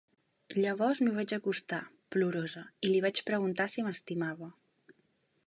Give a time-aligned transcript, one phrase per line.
[0.61, 1.79] Llavors m'hi vaig acostar,
[2.15, 4.53] plorosa, i li vaig preguntar si m'estimava.